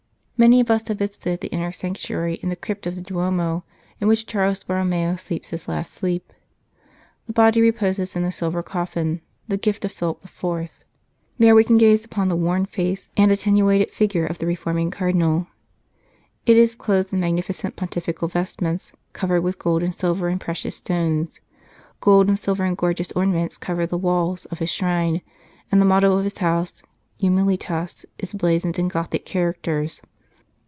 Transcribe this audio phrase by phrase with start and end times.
[0.43, 3.63] Many of us have visited the inner sanctuary in the crypt of the Duomo
[3.99, 6.33] in which Charles Borromeo sleeps his last sleep.
[7.27, 10.71] The body reposes in a silver coffin, the gift of Philip IV.
[11.37, 15.45] There we can gaze upon the worn face and attenuated figure of the reforming Cardinal.
[16.47, 21.39] It is clothed in magnificent pontifical vestments, covered with gold and silver and precious stones.
[21.99, 25.21] Gold and silver and gorgeous ornaments cover the walls of his shrine,
[25.71, 26.81] and the motto of his House,"
[27.21, 30.01] Humilitas," is blazoned in Gothic characters.